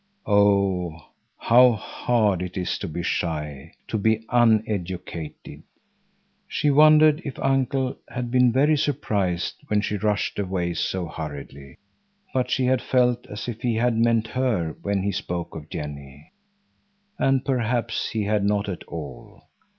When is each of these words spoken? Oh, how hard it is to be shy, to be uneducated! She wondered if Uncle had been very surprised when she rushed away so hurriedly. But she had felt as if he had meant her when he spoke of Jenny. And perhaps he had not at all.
Oh, 0.25 1.09
how 1.37 1.73
hard 1.73 2.41
it 2.41 2.57
is 2.57 2.79
to 2.79 2.87
be 2.87 3.03
shy, 3.03 3.73
to 3.87 3.99
be 3.99 4.25
uneducated! 4.29 5.61
She 6.47 6.71
wondered 6.71 7.21
if 7.23 7.37
Uncle 7.37 7.95
had 8.09 8.31
been 8.31 8.51
very 8.51 8.75
surprised 8.75 9.57
when 9.67 9.79
she 9.81 9.97
rushed 9.97 10.39
away 10.39 10.73
so 10.73 11.05
hurriedly. 11.05 11.77
But 12.33 12.49
she 12.49 12.65
had 12.65 12.81
felt 12.81 13.27
as 13.27 13.47
if 13.47 13.61
he 13.61 13.75
had 13.75 13.95
meant 13.95 14.29
her 14.29 14.75
when 14.81 15.03
he 15.03 15.11
spoke 15.11 15.53
of 15.55 15.69
Jenny. 15.69 16.31
And 17.19 17.45
perhaps 17.45 18.09
he 18.09 18.23
had 18.23 18.43
not 18.43 18.67
at 18.67 18.81
all. 18.85 19.43